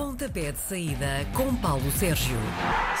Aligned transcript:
Pontapé 0.00 0.50
de 0.50 0.58
saída 0.58 1.26
com 1.34 1.54
Paulo 1.56 1.92
Sérgio. 1.92 2.38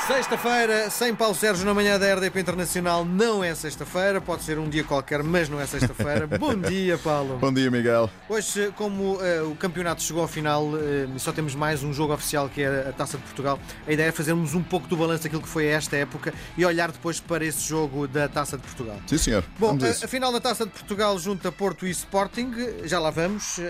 Sexta-feira, 0.06 0.90
sem 0.90 1.14
Paulo 1.14 1.34
Sérgio 1.34 1.64
na 1.64 1.72
manhã 1.72 1.98
da 1.98 2.14
RDP 2.14 2.40
Internacional, 2.40 3.06
não 3.06 3.42
é 3.42 3.54
sexta-feira, 3.54 4.20
pode 4.20 4.42
ser 4.42 4.58
um 4.58 4.68
dia 4.68 4.84
qualquer, 4.84 5.22
mas 5.22 5.48
não 5.48 5.58
é 5.58 5.66
sexta-feira. 5.66 6.26
Bom 6.38 6.54
dia, 6.54 6.98
Paulo. 6.98 7.38
Bom 7.38 7.50
dia, 7.54 7.70
Miguel. 7.70 8.10
Hoje, 8.28 8.70
como 8.76 9.14
uh, 9.14 9.50
o 9.50 9.56
campeonato 9.56 10.02
chegou 10.02 10.20
ao 10.20 10.28
final 10.28 10.62
uh, 10.62 11.16
e 11.16 11.18
só 11.18 11.32
temos 11.32 11.54
mais 11.54 11.82
um 11.82 11.90
jogo 11.90 12.12
oficial 12.12 12.50
que 12.50 12.60
é 12.60 12.90
a 12.90 12.92
Taça 12.92 13.16
de 13.16 13.22
Portugal, 13.22 13.58
a 13.86 13.90
ideia 13.90 14.08
é 14.08 14.12
fazermos 14.12 14.54
um 14.54 14.62
pouco 14.62 14.86
do 14.86 14.94
balanço 14.94 15.22
daquilo 15.22 15.40
que 15.40 15.48
foi 15.48 15.68
esta 15.68 15.96
época 15.96 16.34
e 16.54 16.66
olhar 16.66 16.92
depois 16.92 17.18
para 17.18 17.42
esse 17.42 17.66
jogo 17.66 18.06
da 18.06 18.28
Taça 18.28 18.58
de 18.58 18.62
Portugal. 18.62 19.00
Sim, 19.06 19.16
senhor. 19.16 19.44
Bom, 19.58 19.74
a, 19.82 20.04
a, 20.04 20.06
final 20.06 20.30
da 20.30 20.40
Taça 20.40 20.66
de 20.66 20.72
Portugal 20.72 21.18
junta 21.18 21.50
Porto 21.50 21.86
e 21.86 21.90
Sporting, 21.92 22.52
já 22.84 23.00
lá 23.00 23.08
vamos. 23.08 23.56
Uh, 23.56 23.62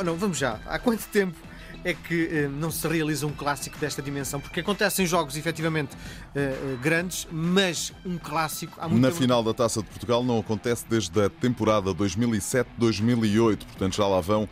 oh, 0.00 0.02
não, 0.02 0.16
vamos 0.16 0.38
já. 0.38 0.58
Há 0.64 0.78
quanto 0.78 1.06
tempo 1.08 1.47
é 1.88 1.94
que 1.94 2.28
eh, 2.30 2.48
não 2.48 2.70
se 2.70 2.86
realiza 2.86 3.26
um 3.26 3.32
clássico 3.32 3.78
desta 3.78 4.02
dimensão? 4.02 4.38
Porque 4.40 4.60
acontecem 4.60 5.06
jogos 5.06 5.36
efetivamente 5.36 5.96
eh, 6.34 6.76
grandes, 6.82 7.26
mas 7.32 7.92
um 8.04 8.18
clássico 8.18 8.78
há 8.78 8.86
muito 8.86 9.00
Na 9.00 9.08
tempo... 9.08 9.20
final 9.20 9.42
da 9.42 9.54
Taça 9.54 9.82
de 9.82 9.88
Portugal 9.88 10.22
não 10.22 10.38
acontece 10.38 10.84
desde 10.88 11.24
a 11.24 11.30
temporada 11.30 11.94
2007-2008, 11.94 13.64
portanto 13.64 13.96
já 13.96 14.06
lá 14.06 14.20
vão 14.20 14.46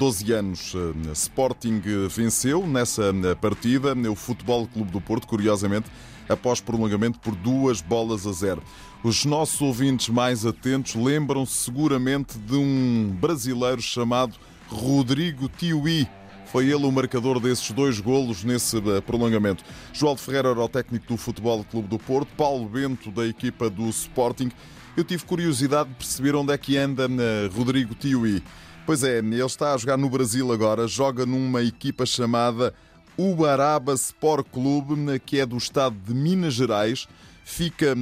12 0.00 0.32
anos. 0.32 0.74
Sporting 1.12 1.80
venceu 2.08 2.66
nessa 2.66 3.12
partida 3.40 3.94
o 4.10 4.14
Futebol 4.16 4.66
Clube 4.66 4.90
do 4.90 5.00
Porto, 5.00 5.26
curiosamente, 5.26 5.90
após 6.28 6.60
prolongamento 6.60 7.20
por 7.20 7.36
duas 7.36 7.80
bolas 7.80 8.26
a 8.26 8.32
zero. 8.32 8.62
Os 9.04 9.24
nossos 9.24 9.60
ouvintes 9.60 10.08
mais 10.08 10.44
atentos 10.44 10.94
lembram-se 10.94 11.52
seguramente 11.52 12.38
de 12.38 12.56
um 12.56 13.14
brasileiro 13.20 13.80
chamado 13.80 14.34
Rodrigo 14.68 15.48
Tiuí, 15.48 16.08
foi 16.50 16.66
ele 16.66 16.84
o 16.84 16.90
marcador 16.90 17.38
desses 17.38 17.70
dois 17.70 18.00
golos 18.00 18.42
nesse 18.42 18.76
eh, 18.78 19.00
prolongamento. 19.00 19.62
João 19.92 20.16
Ferreira 20.16 20.48
era 20.48 20.60
o 20.60 20.68
técnico 20.68 21.06
do 21.06 21.16
Futebol 21.16 21.64
Clube 21.64 21.86
do 21.86 21.96
Porto, 21.96 22.28
Paulo 22.36 22.68
Bento 22.68 23.12
da 23.12 23.24
equipa 23.24 23.70
do 23.70 23.88
Sporting. 23.88 24.50
Eu 24.96 25.04
tive 25.04 25.24
curiosidade 25.24 25.90
de 25.90 25.94
perceber 25.94 26.34
onde 26.34 26.52
é 26.52 26.58
que 26.58 26.76
anda 26.76 27.04
eh, 27.04 27.48
Rodrigo 27.56 27.94
Tiuí. 27.94 28.42
Pois 28.84 29.04
é, 29.04 29.18
ele 29.18 29.40
está 29.44 29.74
a 29.74 29.76
jogar 29.76 29.96
no 29.96 30.10
Brasil 30.10 30.50
agora, 30.52 30.88
joga 30.88 31.24
numa 31.24 31.62
equipa 31.62 32.04
chamada 32.04 32.74
Ubaraba 33.16 33.94
Sport 33.94 34.48
Clube, 34.50 35.12
eh, 35.12 35.20
que 35.20 35.38
é 35.38 35.46
do 35.46 35.56
estado 35.56 35.94
de 36.04 36.12
Minas 36.12 36.54
Gerais. 36.54 37.06
Fica, 37.44 37.94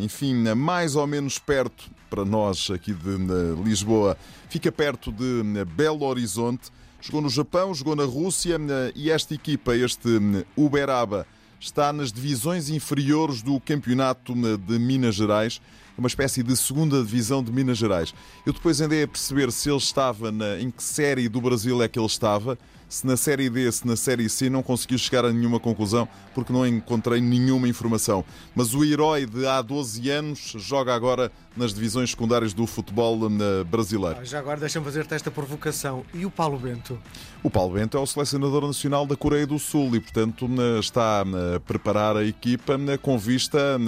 enfim, 0.00 0.34
mais 0.54 0.94
ou 0.94 1.06
menos 1.08 1.38
perto, 1.38 1.90
para 2.12 2.26
nós 2.26 2.70
aqui 2.70 2.92
de 2.92 3.16
Lisboa, 3.64 4.18
fica 4.50 4.70
perto 4.70 5.10
de 5.10 5.64
Belo 5.74 6.04
Horizonte. 6.04 6.70
Jogou 7.00 7.22
no 7.22 7.30
Japão, 7.30 7.72
jogou 7.74 7.96
na 7.96 8.04
Rússia 8.04 8.58
eh, 8.60 8.92
e 8.94 9.10
esta 9.10 9.34
equipa, 9.34 9.74
este 9.74 10.08
eh, 10.18 10.44
Uberaba, 10.54 11.26
está 11.58 11.90
nas 11.90 12.12
divisões 12.12 12.68
inferiores 12.68 13.40
do 13.40 13.58
campeonato 13.58 14.34
eh, 14.34 14.58
de 14.58 14.78
Minas 14.78 15.14
Gerais, 15.14 15.58
uma 15.96 16.08
espécie 16.08 16.42
de 16.42 16.56
segunda 16.56 17.02
divisão 17.02 17.42
de 17.42 17.52
Minas 17.52 17.78
Gerais. 17.78 18.14
Eu 18.46 18.52
depois 18.52 18.80
andei 18.80 19.02
a 19.02 19.08
perceber 19.08 19.50
se 19.52 19.68
ele 19.68 19.78
estava 19.78 20.32
na, 20.32 20.60
em 20.60 20.70
que 20.70 20.82
série 20.82 21.28
do 21.28 21.40
Brasil 21.40 21.82
é 21.82 21.88
que 21.88 21.98
ele 21.98 22.06
estava 22.06 22.58
se 22.92 23.06
na 23.06 23.16
série 23.16 23.48
D, 23.48 23.72
se 23.72 23.86
na 23.86 23.96
série 23.96 24.28
C, 24.28 24.50
não 24.50 24.62
consegui 24.62 24.98
chegar 24.98 25.24
a 25.24 25.32
nenhuma 25.32 25.58
conclusão 25.58 26.06
porque 26.34 26.52
não 26.52 26.66
encontrei 26.66 27.22
nenhuma 27.22 27.66
informação. 27.66 28.22
Mas 28.54 28.74
o 28.74 28.84
herói 28.84 29.24
de 29.24 29.46
há 29.46 29.62
12 29.62 30.10
anos 30.10 30.52
joga 30.58 30.94
agora 30.94 31.32
nas 31.56 31.72
divisões 31.72 32.10
secundárias 32.10 32.52
do 32.52 32.66
futebol 32.66 33.18
brasileiro. 33.66 34.18
Ah, 34.20 34.24
já 34.24 34.38
agora 34.38 34.60
deixa-me 34.60 34.84
fazer-te 34.84 35.14
esta 35.14 35.30
provocação. 35.30 36.04
E 36.12 36.26
o 36.26 36.30
Paulo 36.30 36.58
Bento? 36.58 37.00
O 37.42 37.48
Paulo 37.48 37.72
Bento 37.72 37.96
é 37.96 38.00
o 38.00 38.06
selecionador 38.06 38.66
nacional 38.66 39.06
da 39.06 39.16
Coreia 39.16 39.46
do 39.46 39.58
Sul 39.58 39.96
e, 39.96 40.00
portanto, 40.00 40.46
está 40.78 41.22
a 41.22 41.60
preparar 41.60 42.18
a 42.18 42.24
equipa 42.26 42.78
com 43.00 43.18
vista 43.18 43.78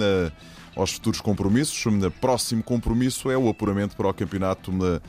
aos 0.75 0.93
futuros 0.93 1.21
compromissos. 1.21 1.85
O 1.85 2.11
próximo 2.11 2.61
compromisso 2.61 3.31
é 3.31 3.37
o 3.37 3.49
apuramento 3.49 3.95
para 3.95 4.07
o 4.07 4.13
campeonato, 4.13 4.71
da, 4.71 5.01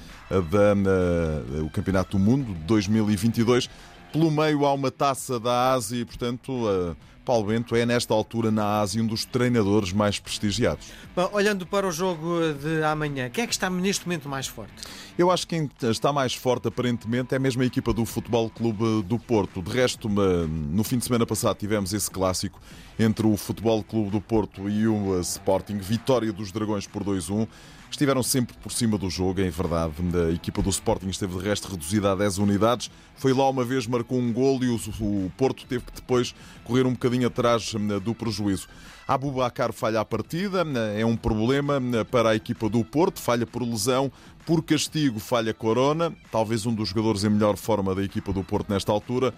o 1.62 1.70
campeonato 1.70 2.16
do 2.16 2.22
Mundo 2.22 2.54
2022. 2.66 3.68
Pelo 4.12 4.30
meio 4.30 4.64
há 4.64 4.72
uma 4.72 4.90
taça 4.90 5.38
da 5.38 5.72
Ásia 5.72 6.00
e, 6.00 6.04
portanto, 6.04 6.96
Paulo 7.26 7.48
Bento 7.48 7.74
é, 7.74 7.84
nesta 7.84 8.14
altura, 8.14 8.52
na 8.52 8.78
Ásia, 8.78 9.02
um 9.02 9.06
dos 9.06 9.24
treinadores 9.24 9.92
mais 9.92 10.20
prestigiados. 10.20 10.86
Bom, 11.14 11.28
olhando 11.32 11.66
para 11.66 11.86
o 11.86 11.90
jogo 11.90 12.54
de 12.54 12.84
amanhã, 12.84 13.28
quem 13.28 13.42
é 13.42 13.46
que 13.48 13.52
está 13.52 13.68
neste 13.68 14.06
momento 14.06 14.28
mais 14.28 14.46
forte? 14.46 14.72
Eu 15.18 15.28
acho 15.28 15.44
que 15.44 15.56
quem 15.56 15.90
está 15.90 16.12
mais 16.12 16.34
forte, 16.34 16.68
aparentemente, 16.68 17.34
é 17.34 17.38
mesmo 17.38 17.62
a 17.62 17.66
equipa 17.66 17.92
do 17.92 18.06
Futebol 18.06 18.48
Clube 18.48 19.02
do 19.02 19.18
Porto. 19.18 19.60
De 19.60 19.70
resto, 19.72 20.08
no 20.08 20.84
fim 20.84 20.98
de 20.98 21.04
semana 21.04 21.26
passado 21.26 21.56
tivemos 21.56 21.92
esse 21.92 22.08
clássico 22.08 22.60
entre 22.96 23.26
o 23.26 23.36
Futebol 23.36 23.82
Clube 23.82 24.10
do 24.10 24.20
Porto 24.20 24.68
e 24.68 24.86
o 24.86 25.18
Sporting, 25.20 25.78
vitória 25.78 26.32
dos 26.32 26.52
Dragões 26.52 26.86
por 26.86 27.02
2-1 27.02 27.48
estiveram 27.90 28.22
sempre 28.22 28.54
por 28.58 28.70
cima 28.70 28.98
do 28.98 29.08
jogo, 29.08 29.40
é 29.40 29.48
verdade. 29.48 29.94
A 30.28 30.32
equipa 30.32 30.60
do 30.60 30.68
Sporting 30.68 31.08
esteve 31.08 31.38
de 31.38 31.44
resto 31.44 31.68
reduzida 31.68 32.12
a 32.12 32.14
10 32.14 32.38
unidades. 32.38 32.90
Foi 33.16 33.32
lá 33.32 33.48
uma 33.48 33.64
vez, 33.64 33.86
marcou 33.86 34.18
um 34.18 34.32
gol 34.32 34.62
e 34.62 34.68
o 34.68 35.32
Porto 35.36 35.64
teve 35.66 35.84
que 35.84 35.92
depois 35.92 36.34
correr 36.64 36.86
um 36.86 36.92
bocadinho 36.92 37.15
atrás 37.24 37.74
hum, 37.74 37.98
do 38.00 38.14
prejuízo. 38.14 38.68
Abubacar 39.06 39.72
falha 39.72 40.00
a 40.00 40.04
partida, 40.04 40.64
hum, 40.64 40.74
é 40.96 41.04
um 41.04 41.16
problema 41.16 41.78
hum, 41.78 42.04
para 42.10 42.30
a 42.30 42.36
equipa 42.36 42.68
do 42.68 42.84
Porto, 42.84 43.20
falha 43.20 43.46
por 43.46 43.62
lesão, 43.62 44.10
por 44.44 44.62
castigo 44.62 45.18
falha 45.18 45.54
Corona, 45.54 46.12
talvez 46.30 46.66
um 46.66 46.74
dos 46.74 46.88
jogadores 46.88 47.24
em 47.24 47.30
melhor 47.30 47.56
forma 47.56 47.94
da 47.94 48.02
equipa 48.02 48.32
do 48.32 48.44
Porto 48.44 48.70
nesta 48.72 48.92
altura, 48.92 49.34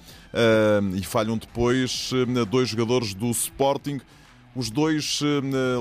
e 0.95 1.03
falham 1.03 1.39
depois 1.39 2.11
dois 2.51 2.69
jogadores 2.69 3.15
do 3.15 3.31
Sporting 3.31 4.03
os 4.55 4.69
dois 4.69 5.21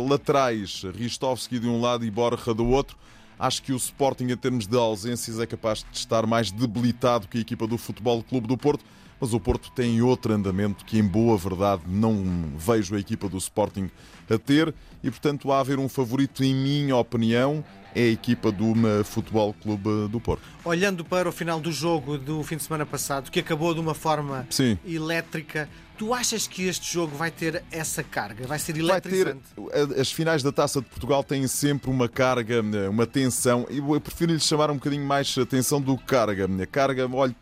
laterais, 0.07 0.83
Ristovski 0.95 1.59
de 1.59 1.67
um 1.67 1.81
lado 1.81 2.05
e 2.05 2.11
Borja 2.11 2.53
do 2.53 2.67
outro. 2.67 2.95
Acho 3.39 3.61
que 3.61 3.71
o 3.71 3.75
Sporting, 3.75 4.25
em 4.25 4.37
termos 4.37 4.65
de 4.65 4.75
ausências, 4.75 5.39
é 5.39 5.45
capaz 5.45 5.85
de 5.91 5.97
estar 5.97 6.25
mais 6.25 6.51
debilitado 6.51 7.27
que 7.27 7.37
a 7.37 7.41
equipa 7.41 7.67
do 7.67 7.77
Futebol 7.77 8.23
Clube 8.23 8.47
do 8.47 8.57
Porto. 8.57 8.83
Mas 9.19 9.33
o 9.33 9.39
Porto 9.39 9.71
tem 9.71 10.01
outro 10.01 10.33
andamento 10.33 10.85
que, 10.85 10.99
em 10.99 11.03
boa 11.03 11.37
verdade, 11.37 11.83
não 11.87 12.51
vejo 12.55 12.95
a 12.95 12.99
equipa 12.99 13.27
do 13.27 13.37
Sporting 13.37 13.89
a 14.29 14.37
ter. 14.37 14.73
E, 15.03 15.09
portanto, 15.09 15.51
há 15.51 15.57
a 15.57 15.59
haver 15.61 15.79
um 15.79 15.89
favorito, 15.89 16.43
em 16.43 16.53
minha 16.53 16.95
opinião, 16.95 17.63
é 17.95 18.01
a 18.01 18.07
equipa 18.07 18.51
do 18.51 18.73
Futebol 19.03 19.53
Clube 19.53 20.07
do 20.09 20.19
Porto. 20.19 20.43
Olhando 20.63 21.03
para 21.03 21.27
o 21.27 21.31
final 21.31 21.59
do 21.59 21.71
jogo 21.71 22.17
do 22.17 22.43
fim 22.43 22.57
de 22.57 22.63
semana 22.63 22.85
passado, 22.85 23.31
que 23.31 23.39
acabou 23.39 23.73
de 23.73 23.79
uma 23.79 23.95
forma 23.95 24.45
Sim. 24.49 24.77
elétrica, 24.85 25.67
Tu 25.97 26.13
achas 26.13 26.45
que 26.45 26.67
este 26.67 26.93
jogo 26.93 27.17
vai 27.17 27.31
ter 27.31 27.63
essa 27.71 28.03
carga? 28.03 28.45
Vai 28.45 28.59
ser 28.59 28.77
eletrizante? 28.77 29.41
Vai 29.57 29.87
ter, 29.87 29.99
as 29.99 30.11
finais 30.11 30.43
da 30.43 30.51
Taça 30.51 30.79
de 30.79 30.87
Portugal 30.87 31.23
têm 31.23 31.47
sempre 31.47 31.89
uma 31.89 32.07
carga, 32.07 32.61
uma 32.87 33.07
tensão. 33.07 33.65
E 33.67 33.79
eu 33.79 33.99
prefiro-lhe 33.99 34.39
chamar 34.39 34.69
um 34.69 34.75
bocadinho 34.75 35.03
mais 35.03 35.35
atenção 35.35 35.81
do 35.81 35.97
que 35.97 36.03
carga. 36.03 36.47
A 36.61 36.67
carga, 36.67 37.09
olhe 37.11 37.35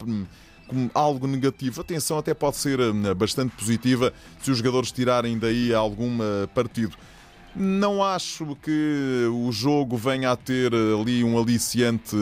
como 0.67 0.89
algo 0.93 1.27
negativo. 1.27 1.81
A 1.81 1.83
tensão 1.83 2.17
até 2.17 2.33
pode 2.33 2.57
ser 2.57 2.79
bastante 3.15 3.55
positiva 3.55 4.13
se 4.41 4.51
os 4.51 4.57
jogadores 4.57 4.91
tirarem 4.91 5.37
daí 5.37 5.73
algum 5.73 6.17
partido. 6.53 6.95
Não 7.55 8.03
acho 8.03 8.57
que 8.61 9.29
o 9.31 9.51
jogo 9.51 9.95
venha 9.95 10.31
a 10.31 10.35
ter 10.35 10.73
ali 10.73 11.23
um 11.23 11.39
aliciante, 11.39 12.15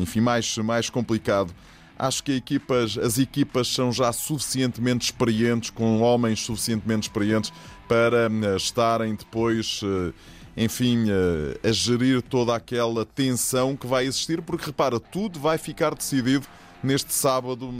enfim, 0.00 0.20
mais, 0.20 0.56
mais 0.58 0.88
complicado. 0.88 1.54
Acho 1.98 2.24
que 2.24 2.32
equipas, 2.32 2.98
as 2.98 3.18
equipas 3.18 3.68
são 3.68 3.92
já 3.92 4.12
suficientemente 4.12 5.04
experientes, 5.06 5.70
com 5.70 6.00
homens 6.00 6.40
suficientemente 6.40 7.08
experientes 7.08 7.52
para 7.86 8.26
eh, 8.26 8.56
estarem 8.56 9.14
depois, 9.14 9.80
eh, 9.84 10.12
enfim, 10.56 11.06
eh, 11.08 11.68
a 11.68 11.70
gerir 11.70 12.20
toda 12.20 12.54
aquela 12.54 13.04
tensão 13.06 13.76
que 13.76 13.86
vai 13.86 14.06
existir, 14.06 14.42
porque 14.42 14.66
repara, 14.66 14.98
tudo 14.98 15.38
vai 15.38 15.56
ficar 15.56 15.94
decidido 15.94 16.46
neste 16.84 17.12
sábado, 17.12 17.74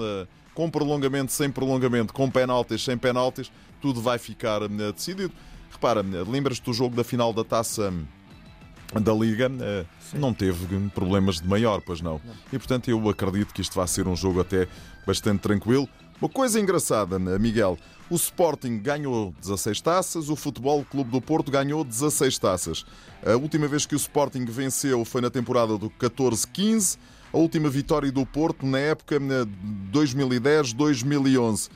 com 0.54 0.70
prolongamento, 0.70 1.32
sem 1.32 1.50
prolongamento, 1.50 2.12
com 2.12 2.30
penaltis, 2.30 2.82
sem 2.84 2.96
penaltis, 2.96 3.50
tudo 3.80 4.00
vai 4.00 4.18
ficar 4.18 4.66
decidido. 4.68 5.32
Repara, 5.70 6.04
lembras-te 6.26 6.64
do 6.64 6.72
jogo 6.72 6.96
da 6.96 7.04
final 7.04 7.32
da 7.32 7.44
taça 7.44 7.92
da 9.00 9.12
Liga 9.12 9.50
eh, 9.60 9.84
não 10.14 10.32
teve 10.32 10.78
problemas 10.90 11.40
de 11.40 11.48
maior, 11.48 11.80
pois 11.84 12.00
não. 12.00 12.20
não. 12.24 12.34
E 12.52 12.58
portanto 12.58 12.88
eu 12.88 13.08
acredito 13.08 13.52
que 13.52 13.60
isto 13.60 13.74
vai 13.74 13.88
ser 13.88 14.06
um 14.06 14.14
jogo 14.14 14.40
até 14.40 14.68
bastante 15.06 15.40
tranquilo. 15.40 15.88
Uma 16.20 16.28
coisa 16.28 16.60
engraçada, 16.60 17.18
Miguel, 17.18 17.76
o 18.08 18.14
Sporting 18.14 18.78
ganhou 18.78 19.34
16 19.40 19.80
taças, 19.80 20.28
o 20.28 20.36
Futebol 20.36 20.84
Clube 20.84 21.10
do 21.10 21.20
Porto 21.20 21.50
ganhou 21.50 21.82
16 21.82 22.38
taças. 22.38 22.86
A 23.24 23.32
última 23.32 23.66
vez 23.66 23.84
que 23.84 23.94
o 23.94 23.96
Sporting 23.96 24.44
venceu 24.44 25.04
foi 25.04 25.20
na 25.20 25.30
temporada 25.30 25.76
do 25.76 25.90
14-15, 25.90 26.98
a 27.34 27.36
última 27.36 27.68
vitória 27.68 28.12
do 28.12 28.24
Porto 28.24 28.64
na 28.64 28.78
época 28.78 29.18
2010-2011. 29.92 31.68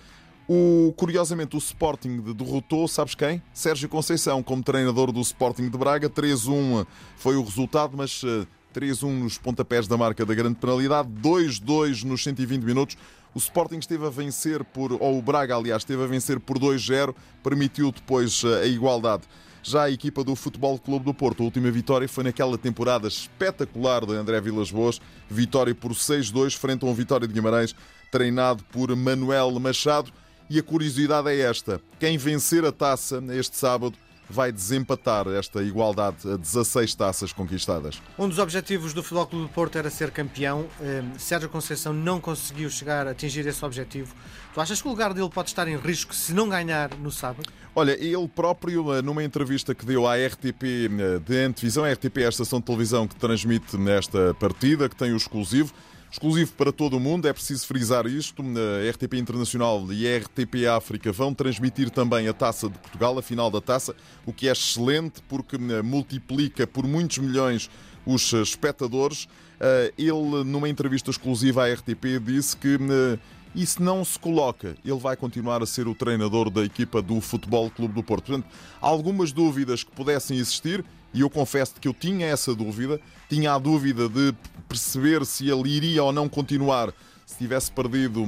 O, 0.48 0.94
curiosamente, 0.96 1.56
o 1.56 1.58
Sporting 1.58 2.20
derrotou, 2.32 2.86
sabes 2.86 3.16
quem? 3.16 3.42
Sérgio 3.52 3.88
Conceição, 3.88 4.40
como 4.40 4.62
treinador 4.62 5.10
do 5.10 5.20
Sporting 5.20 5.68
de 5.68 5.76
Braga. 5.76 6.08
3-1 6.08 6.86
foi 7.16 7.34
o 7.34 7.42
resultado, 7.42 7.96
mas 7.96 8.22
uh, 8.22 8.46
3-1 8.72 9.10
nos 9.10 9.36
pontapés 9.36 9.88
da 9.88 9.96
marca 9.96 10.24
da 10.24 10.32
grande 10.32 10.54
penalidade, 10.54 11.08
2-2 11.20 12.04
nos 12.04 12.22
120 12.22 12.62
minutos. 12.62 12.96
O 13.34 13.38
Sporting 13.38 13.78
esteve 13.78 14.06
a 14.06 14.10
vencer 14.10 14.62
por, 14.62 14.92
ou 14.92 15.18
o 15.18 15.22
Braga, 15.22 15.56
aliás, 15.56 15.82
esteve 15.82 16.04
a 16.04 16.06
vencer 16.06 16.38
por 16.38 16.56
2-0, 16.56 17.12
permitiu 17.42 17.90
depois 17.90 18.44
eh, 18.44 18.62
a 18.62 18.66
igualdade. 18.66 19.24
Já 19.62 19.84
a 19.84 19.90
equipa 19.90 20.22
do 20.24 20.34
Futebol 20.34 20.78
Clube 20.78 21.04
do 21.04 21.12
Porto, 21.12 21.42
a 21.42 21.44
última 21.44 21.70
vitória 21.70 22.08
foi 22.08 22.24
naquela 22.24 22.56
temporada 22.56 23.08
espetacular 23.08 24.06
de 24.06 24.14
André 24.14 24.40
Vilas 24.40 24.70
Boas, 24.70 25.00
vitória 25.28 25.74
por 25.74 25.92
6-2 25.92 26.56
frente 26.56 26.84
a 26.84 26.88
um 26.88 26.94
Vitória 26.94 27.26
de 27.26 27.34
Guimarães, 27.34 27.74
treinado 28.10 28.64
por 28.72 28.94
Manuel 28.94 29.50
Machado. 29.58 30.12
E 30.48 30.58
a 30.58 30.62
curiosidade 30.62 31.28
é 31.28 31.40
esta: 31.40 31.80
quem 31.98 32.16
vencer 32.16 32.64
a 32.64 32.72
taça 32.72 33.22
este 33.30 33.56
sábado 33.56 33.94
vai 34.28 34.52
desempatar 34.52 35.26
esta 35.28 35.62
igualdade 35.62 36.30
a 36.30 36.36
16 36.36 36.94
taças 36.94 37.32
conquistadas. 37.32 38.00
Um 38.18 38.28
dos 38.28 38.38
objetivos 38.38 38.92
do 38.92 39.02
Futebol 39.02 39.26
Clube 39.26 39.46
do 39.46 39.52
Porto 39.52 39.78
era 39.78 39.90
ser 39.90 40.10
campeão. 40.10 40.66
Ehm, 40.80 41.18
Sérgio 41.18 41.48
Conceição 41.48 41.92
não 41.92 42.20
conseguiu 42.20 42.68
chegar 42.68 43.06
a 43.06 43.10
atingir 43.12 43.46
esse 43.46 43.64
objetivo. 43.64 44.14
Tu 44.52 44.60
achas 44.60 44.82
que 44.82 44.88
o 44.88 44.90
lugar 44.90 45.14
dele 45.14 45.30
pode 45.30 45.48
estar 45.48 45.66
em 45.68 45.76
risco 45.76 46.14
se 46.14 46.32
não 46.32 46.48
ganhar 46.48 46.94
no 46.96 47.10
sábado? 47.10 47.48
Olha, 47.74 47.92
ele 47.92 48.28
próprio, 48.28 48.92
eh, 48.94 49.02
numa 49.02 49.22
entrevista 49.22 49.74
que 49.74 49.86
deu 49.86 50.06
à 50.06 50.16
RTP 50.16 50.62
eh, 50.62 51.20
de 51.24 51.44
antevisão, 51.44 51.84
a 51.84 51.92
RTP 51.92 52.18
é 52.18 52.26
a 52.26 52.28
estação 52.28 52.58
de 52.58 52.66
televisão 52.66 53.06
que 53.06 53.14
transmite 53.14 53.76
nesta 53.76 54.34
partida, 54.34 54.88
que 54.88 54.96
tem 54.96 55.12
o 55.12 55.16
exclusivo, 55.16 55.72
exclusivo 56.10 56.52
para 56.52 56.72
todo 56.72 56.96
o 56.96 57.00
mundo, 57.00 57.28
é 57.28 57.32
preciso 57.32 57.66
frisar 57.66 58.06
isto. 58.06 58.42
A 58.42 58.90
RTP 58.90 59.14
Internacional 59.14 59.86
e 59.92 60.06
a 60.06 60.18
RTP 60.18 60.66
África 60.66 61.12
vão 61.12 61.34
transmitir 61.34 61.90
também 61.90 62.28
a 62.28 62.32
Taça 62.32 62.68
de 62.68 62.78
Portugal, 62.78 63.18
a 63.18 63.22
final 63.22 63.50
da 63.50 63.60
Taça, 63.60 63.94
o 64.24 64.32
que 64.32 64.48
é 64.48 64.52
excelente 64.52 65.22
porque 65.28 65.56
eh, 65.56 65.82
multiplica 65.82 66.66
por 66.66 66.86
muitos 66.86 67.18
milhões 67.18 67.70
os 68.06 68.32
espectadores. 68.32 69.28
Ele, 69.98 70.44
numa 70.44 70.68
entrevista 70.68 71.10
exclusiva 71.10 71.66
à 71.66 71.74
RTP, 71.74 72.20
disse 72.24 72.56
que 72.56 72.78
isso 73.54 73.82
não 73.82 74.04
se 74.04 74.18
coloca. 74.18 74.76
Ele 74.84 74.98
vai 74.98 75.16
continuar 75.16 75.62
a 75.62 75.66
ser 75.66 75.88
o 75.88 75.94
treinador 75.94 76.50
da 76.50 76.64
equipa 76.64 77.00
do 77.02 77.20
Futebol 77.20 77.70
Clube 77.70 77.94
do 77.94 78.02
Porto. 78.02 78.26
Portanto, 78.26 78.46
algumas 78.80 79.32
dúvidas 79.32 79.82
que 79.82 79.90
pudessem 79.90 80.38
existir, 80.38 80.84
e 81.12 81.20
eu 81.20 81.30
confesso 81.30 81.74
que 81.80 81.88
eu 81.88 81.94
tinha 81.94 82.26
essa 82.26 82.54
dúvida, 82.54 83.00
tinha 83.28 83.54
a 83.54 83.58
dúvida 83.58 84.08
de 84.08 84.34
perceber 84.68 85.24
se 85.24 85.48
ele 85.48 85.68
iria 85.70 86.04
ou 86.04 86.12
não 86.12 86.28
continuar 86.28 86.92
se 87.24 87.36
tivesse 87.36 87.70
perdido, 87.70 88.24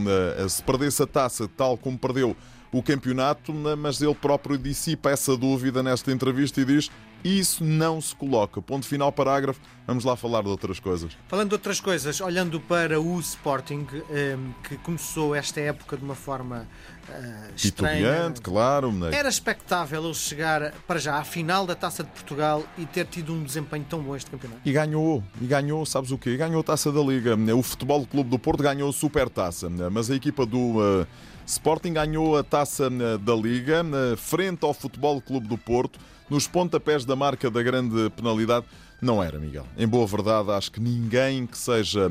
se 0.48 0.62
perdesse 0.62 1.02
a 1.02 1.06
taça 1.06 1.48
tal 1.56 1.76
como 1.76 1.98
perdeu 1.98 2.36
o 2.70 2.82
campeonato, 2.82 3.52
mas 3.52 4.00
ele 4.00 4.14
próprio 4.14 4.58
dissipa 4.58 5.10
essa 5.10 5.36
dúvida 5.36 5.82
nesta 5.82 6.12
entrevista 6.12 6.60
e 6.60 6.64
diz 6.64 6.90
isso 7.24 7.64
não 7.64 8.00
se 8.00 8.14
coloca. 8.14 8.60
Ponto 8.62 8.86
final, 8.86 9.12
parágrafo. 9.12 9.60
Vamos 9.86 10.04
lá 10.04 10.14
falar 10.16 10.42
de 10.42 10.48
outras 10.48 10.78
coisas. 10.78 11.16
Falando 11.26 11.48
de 11.48 11.54
outras 11.54 11.80
coisas, 11.80 12.20
olhando 12.20 12.60
para 12.60 13.00
o 13.00 13.18
Sporting, 13.18 13.86
ehm, 14.10 14.52
que 14.62 14.76
começou 14.78 15.34
esta 15.34 15.60
época 15.60 15.96
de 15.96 16.04
uma 16.04 16.14
forma 16.14 16.66
uh, 17.08 17.54
estranha. 17.56 18.32
claro. 18.42 18.92
Né? 18.92 19.10
Era 19.12 19.28
expectável 19.28 20.04
ele 20.04 20.14
chegar 20.14 20.72
para 20.86 21.00
já 21.00 21.18
à 21.18 21.24
final 21.24 21.66
da 21.66 21.74
Taça 21.74 22.04
de 22.04 22.10
Portugal 22.10 22.64
e 22.78 22.86
ter 22.86 23.06
tido 23.06 23.32
um 23.32 23.42
desempenho 23.42 23.84
tão 23.88 24.00
bom 24.00 24.14
este 24.14 24.30
campeonato. 24.30 24.60
E 24.64 24.72
ganhou, 24.72 25.24
e 25.40 25.46
ganhou, 25.46 25.84
sabes 25.84 26.12
o 26.12 26.18
quê? 26.18 26.36
Ganhou 26.36 26.60
a 26.60 26.64
Taça 26.64 26.92
da 26.92 27.00
Liga. 27.00 27.36
O 27.54 27.62
Futebol 27.62 28.06
Clube 28.06 28.30
do 28.30 28.38
Porto 28.38 28.62
ganhou 28.62 28.90
a 28.90 28.92
Super 28.92 29.28
Taça, 29.28 29.68
mas 29.90 30.10
a 30.10 30.14
equipa 30.14 30.46
do 30.46 30.78
uh, 30.78 31.06
Sporting 31.50 31.94
ganhou 31.94 32.36
a 32.36 32.44
Taça 32.44 32.88
da 32.88 33.34
Liga 33.34 33.84
frente 34.16 34.64
ao 34.64 34.72
Futebol 34.72 35.20
Clube 35.20 35.48
do 35.48 35.58
Porto 35.58 35.98
nos 36.30 36.46
pontapés 36.46 37.04
da 37.04 37.16
marca 37.16 37.50
da 37.50 37.60
grande 37.60 38.08
penalidade. 38.10 38.66
Não 39.02 39.20
era, 39.20 39.36
Miguel. 39.36 39.66
Em 39.76 39.88
boa 39.88 40.06
verdade, 40.06 40.52
acho 40.52 40.70
que 40.70 40.78
ninguém 40.78 41.48
que 41.48 41.58
seja 41.58 42.08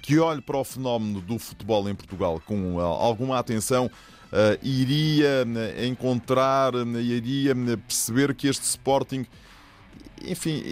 que 0.00 0.20
olhe 0.20 0.40
para 0.40 0.56
o 0.56 0.62
fenómeno 0.62 1.20
do 1.20 1.36
futebol 1.36 1.88
em 1.88 1.96
Portugal 1.96 2.40
com 2.46 2.78
alguma 2.78 3.40
atenção 3.40 3.90
iria 4.62 5.44
encontrar, 5.84 6.72
iria 6.74 7.56
perceber 7.88 8.36
que 8.36 8.46
este 8.46 8.62
Sporting 8.62 9.26
enfim, 10.24 10.62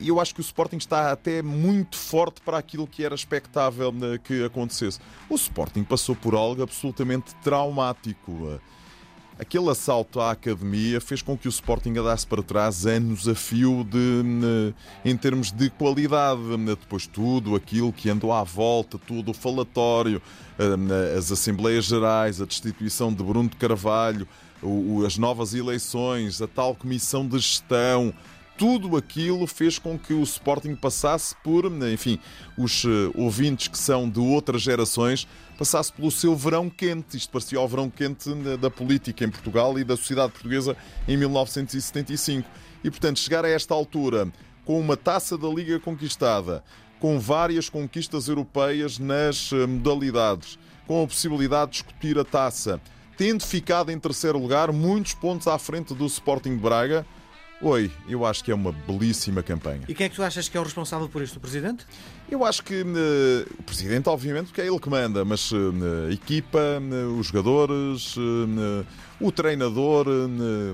eu 0.00 0.20
acho 0.20 0.34
que 0.34 0.40
o 0.40 0.42
Sporting 0.42 0.78
está 0.78 1.12
até 1.12 1.42
muito 1.42 1.96
forte 1.96 2.40
para 2.40 2.58
aquilo 2.58 2.86
que 2.86 3.04
era 3.04 3.14
expectável 3.14 3.92
que 4.24 4.44
acontecesse. 4.44 4.98
O 5.28 5.34
Sporting 5.34 5.84
passou 5.84 6.16
por 6.16 6.34
algo 6.34 6.62
absolutamente 6.62 7.34
traumático. 7.36 8.60
Aquele 9.38 9.70
assalto 9.70 10.18
à 10.18 10.32
academia 10.32 11.00
fez 11.00 11.22
com 11.22 11.38
que 11.38 11.46
o 11.46 11.48
Sporting 11.48 11.90
andasse 11.90 12.26
para 12.26 12.42
trás 12.42 12.84
anos 12.86 13.28
a 13.28 13.36
fio 13.36 13.84
de, 13.84 14.74
em 15.04 15.16
termos 15.16 15.52
de 15.52 15.70
qualidade. 15.70 16.40
Depois 16.66 17.06
tudo 17.06 17.54
aquilo 17.54 17.92
que 17.92 18.10
andou 18.10 18.32
à 18.32 18.42
volta, 18.42 18.98
tudo 18.98 19.30
o 19.30 19.34
falatório, 19.34 20.20
as 21.16 21.30
Assembleias 21.30 21.84
Gerais, 21.84 22.42
a 22.42 22.46
destituição 22.46 23.12
de 23.12 23.22
Bruno 23.22 23.48
de 23.48 23.56
Carvalho, 23.56 24.26
as 25.06 25.16
novas 25.16 25.54
eleições, 25.54 26.42
a 26.42 26.46
tal 26.46 26.74
comissão 26.74 27.26
de 27.26 27.38
gestão, 27.38 28.12
tudo 28.58 28.96
aquilo 28.96 29.46
fez 29.46 29.78
com 29.78 29.96
que 29.96 30.12
o 30.12 30.22
Sporting 30.24 30.74
passasse 30.74 31.34
por, 31.44 31.66
enfim, 31.92 32.18
os 32.58 32.84
eh, 32.84 32.88
ouvintes 33.14 33.68
que 33.68 33.78
são 33.78 34.10
de 34.10 34.18
outras 34.18 34.62
gerações, 34.62 35.28
passasse 35.56 35.92
pelo 35.92 36.10
seu 36.10 36.34
verão 36.34 36.68
quente. 36.68 37.16
Isto 37.16 37.30
parecia 37.30 37.60
o 37.60 37.68
verão 37.68 37.88
quente 37.88 38.28
da 38.60 38.68
política 38.68 39.24
em 39.24 39.30
Portugal 39.30 39.78
e 39.78 39.84
da 39.84 39.96
sociedade 39.96 40.32
portuguesa 40.32 40.76
em 41.06 41.16
1975. 41.16 42.50
E, 42.82 42.90
portanto, 42.90 43.20
chegar 43.20 43.44
a 43.44 43.48
esta 43.48 43.72
altura 43.72 44.28
com 44.64 44.80
uma 44.80 44.96
taça 44.96 45.38
da 45.38 45.48
Liga 45.48 45.78
conquistada, 45.78 46.64
com 46.98 47.18
várias 47.20 47.68
conquistas 47.68 48.26
europeias 48.26 48.98
nas 48.98 49.52
eh, 49.52 49.66
modalidades, 49.68 50.58
com 50.84 51.04
a 51.04 51.06
possibilidade 51.06 51.70
de 51.70 51.76
discutir 51.76 52.18
a 52.18 52.24
taça, 52.24 52.80
tendo 53.18 53.44
ficado 53.44 53.92
em 53.92 53.98
terceiro 53.98 54.38
lugar, 54.38 54.72
muitos 54.72 55.12
pontos 55.12 55.46
à 55.46 55.58
frente 55.58 55.92
do 55.92 56.06
Sporting 56.06 56.54
de 56.54 56.62
Braga 56.62 57.04
Oi, 57.60 57.90
eu 58.08 58.24
acho 58.24 58.44
que 58.44 58.52
é 58.52 58.54
uma 58.54 58.70
belíssima 58.70 59.42
campanha. 59.42 59.82
E 59.88 59.94
quem 59.94 60.06
é 60.06 60.08
que 60.08 60.14
tu 60.14 60.22
achas 60.22 60.48
que 60.48 60.56
é 60.56 60.60
o 60.60 60.62
responsável 60.62 61.08
por 61.08 61.22
isto? 61.22 61.38
O 61.38 61.40
Presidente? 61.40 61.84
Eu 62.30 62.44
acho 62.44 62.62
que 62.62 62.82
uh, 62.82 63.54
o 63.58 63.62
Presidente, 63.64 64.08
obviamente, 64.08 64.46
porque 64.46 64.60
é 64.60 64.66
ele 64.68 64.78
que 64.78 64.88
manda, 64.88 65.24
mas 65.24 65.50
uh, 65.50 65.56
a 66.08 66.12
equipa, 66.12 66.60
uh, 66.80 67.18
os 67.18 67.26
jogadores, 67.26 68.14
o 69.20 69.32
treinador, 69.32 70.06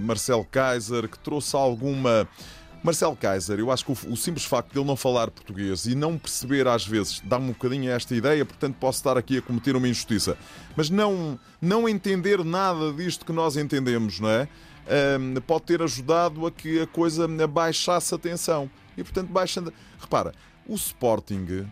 Marcel 0.03 0.47
Kaiser, 0.51 1.09
que 1.09 1.19
trouxe 1.19 1.57
alguma. 1.57 2.29
Marcel 2.85 3.17
Kaiser, 3.17 3.59
eu 3.59 3.71
acho 3.71 3.83
que 3.83 3.93
o, 3.93 4.13
o, 4.13 4.15
simples 4.15 4.45
facto 4.45 4.71
de 4.71 4.79
ele 4.79 4.87
não 4.87 4.95
falar 4.95 5.31
português 5.31 5.87
e 5.87 5.95
não 5.95 6.19
perceber 6.19 6.69
às 6.69 6.87
vezes 6.87 7.19
dá-me 7.25 7.47
um 7.47 7.53
bocadinho 7.53 7.91
esta 7.91 8.15
ideia, 8.15 8.45
portanto 8.45 8.77
posso 8.79 8.99
estar 8.99 9.17
aqui 9.17 9.39
a 9.39 9.43
cometer 9.43 9.75
uma 9.75 9.89
injustiça. 9.89 10.37
Mas 10.77 10.91
não, 10.91 11.41
não 11.63 11.89
entender 11.89 12.45
nada 12.45 12.93
disto 12.93 13.25
que 13.25 13.33
nós 13.33 13.57
entendemos, 13.57 14.21
não 14.21 14.29
é? 14.29 14.47
pode 15.47 15.65
ter 15.65 15.81
ajudado 15.81 16.47
a 16.47 16.51
que 16.51 16.83
a 16.83 16.87
coisa 16.87 17.27
baixasse 17.47 18.15
a 18.15 18.19
tensão. 18.19 18.71
E 18.99 19.03
portanto, 19.03 19.29
baixando. 19.29 19.73
Repara, 19.99 20.35
o 20.67 20.75
Sporting, 20.75 21.67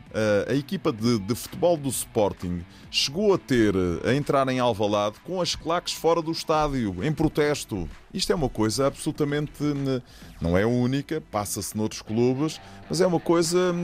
a 0.48 0.54
equipa 0.54 0.92
de, 0.92 1.18
de, 1.18 1.34
futebol 1.34 1.76
do 1.76 1.88
Sporting, 1.88 2.64
chegou 2.90 3.34
a 3.34 3.38
ter, 3.38 3.74
a 4.04 4.14
entrar 4.14 4.46
em 4.48 4.58
Alvalade 4.58 5.16
com 5.24 5.40
as 5.40 5.54
claques 5.54 5.94
fora 5.94 6.20
do 6.20 6.30
estádio, 6.30 7.02
em 7.02 7.12
protesto. 7.12 7.88
Isto 8.12 8.32
é 8.32 8.34
uma 8.34 8.48
coisa 8.48 8.86
absolutamente. 8.86 9.62
Não 10.40 10.56
é 10.58 10.66
única, 10.66 11.22
passa-se 11.30 11.76
noutros 11.76 12.02
clubes, 12.02 12.60
mas 12.88 13.00
é 13.00 13.06
uma 13.06 13.20
coisa. 13.20 13.74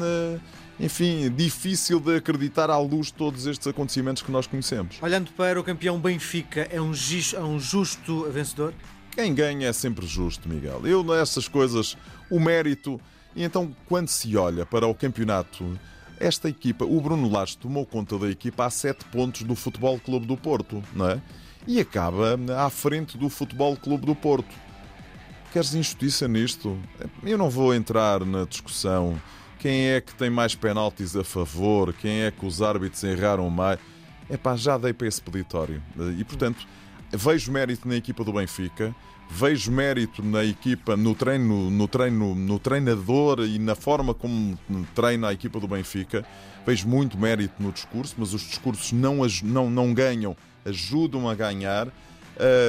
Enfim, 0.80 1.28
difícil 1.34 1.98
de 1.98 2.16
acreditar 2.16 2.70
à 2.70 2.78
luz 2.78 3.08
de 3.08 3.14
todos 3.14 3.46
estes 3.46 3.66
acontecimentos 3.66 4.22
que 4.22 4.30
nós 4.30 4.46
conhecemos. 4.46 4.98
Olhando 5.02 5.32
para 5.32 5.58
o 5.58 5.64
campeão 5.64 5.98
Benfica, 5.98 6.68
é 6.70 6.80
um, 6.80 6.92
é 6.92 7.40
um 7.40 7.58
justo 7.58 8.30
vencedor? 8.30 8.72
Quem 9.10 9.34
ganha 9.34 9.66
é 9.66 9.72
sempre 9.72 10.06
justo, 10.06 10.48
Miguel. 10.48 10.86
Eu, 10.86 11.02
nessas 11.02 11.48
coisas, 11.48 11.96
o 12.30 12.38
mérito. 12.38 13.00
E 13.34 13.42
então, 13.42 13.74
quando 13.86 14.08
se 14.08 14.36
olha 14.36 14.66
para 14.66 14.86
o 14.86 14.94
campeonato, 14.94 15.78
esta 16.18 16.48
equipa, 16.48 16.84
o 16.84 17.00
Bruno 17.00 17.30
Lage 17.30 17.56
tomou 17.56 17.86
conta 17.86 18.18
da 18.18 18.28
equipa 18.28 18.64
a 18.66 18.70
sete 18.70 19.04
pontos 19.04 19.42
do 19.42 19.54
Futebol 19.54 19.98
Clube 20.00 20.26
do 20.26 20.36
Porto, 20.36 20.82
não 20.92 21.10
é? 21.10 21.20
E 21.66 21.80
acaba 21.80 22.38
à 22.56 22.70
frente 22.70 23.16
do 23.16 23.28
Futebol 23.28 23.76
Clube 23.76 24.06
do 24.06 24.14
Porto. 24.14 24.54
Queres 25.52 25.74
injustiça 25.74 26.26
nisto? 26.26 26.78
Eu 27.22 27.38
não 27.38 27.48
vou 27.48 27.74
entrar 27.74 28.24
na 28.24 28.44
discussão 28.44 29.20
quem 29.58 29.88
é 29.88 30.00
que 30.00 30.14
tem 30.14 30.30
mais 30.30 30.54
penaltis 30.54 31.16
a 31.16 31.24
favor, 31.24 31.92
quem 31.92 32.22
é 32.22 32.30
que 32.30 32.44
os 32.44 32.62
árbitros 32.62 33.02
erraram 33.04 33.48
mais. 33.50 33.78
É 34.28 34.36
pá, 34.36 34.56
já 34.56 34.76
dei 34.76 34.92
para 34.92 35.06
esse 35.06 35.20
peditório. 35.20 35.82
E 36.18 36.24
portanto, 36.24 36.66
vejo 37.10 37.50
mérito 37.50 37.88
na 37.88 37.96
equipa 37.96 38.22
do 38.24 38.32
Benfica, 38.32 38.94
vejo 39.30 39.70
mérito 39.70 40.22
na 40.22 40.44
equipa, 40.44 40.96
no 40.96 41.14
treino, 41.14 41.70
no 41.70 41.86
treino, 41.86 42.34
no 42.34 42.58
treinador 42.58 43.40
e 43.40 43.58
na 43.58 43.74
forma 43.74 44.14
como 44.14 44.58
treina 44.94 45.28
a 45.28 45.32
equipa 45.32 45.60
do 45.60 45.68
Benfica. 45.68 46.24
Vejo 46.66 46.88
muito 46.88 47.16
mérito 47.18 47.54
no 47.62 47.70
discurso, 47.72 48.14
mas 48.18 48.34
os 48.34 48.42
discursos 48.42 48.92
não, 48.92 49.18
não, 49.42 49.70
não 49.70 49.94
ganham, 49.94 50.36
ajudam 50.64 51.28
a 51.28 51.34
ganhar. 51.34 51.88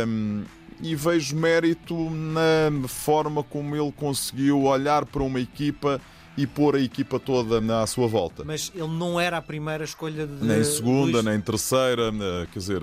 Um, 0.07 0.43
e 0.81 0.95
vejo 0.95 1.35
mérito 1.35 2.09
na 2.09 2.87
forma 2.87 3.43
como 3.43 3.75
ele 3.75 3.91
conseguiu 3.91 4.63
olhar 4.63 5.05
para 5.05 5.23
uma 5.23 5.39
equipa 5.39 5.99
e 6.39 6.48
pôr 6.48 6.77
a 6.77 6.79
equipa 6.79 7.19
toda 7.19 7.60
à 7.81 7.86
sua 7.86 8.08
volta. 8.08 8.46
Mas 8.46 8.72
ele 8.74 8.88
não 8.88 9.19
era 9.19 9.38
a 9.38 9.41
primeira 9.41 9.84
escolha 9.84 10.25
de. 10.25 10.46
Nem 10.46 10.63
segunda, 10.63 11.17
Luís... 11.17 11.25
nem 11.25 11.41
terceira, 11.41 12.13
quer 12.51 12.60
dizer, 12.60 12.81